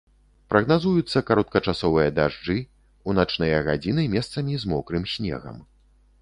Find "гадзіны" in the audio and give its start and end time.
3.69-4.07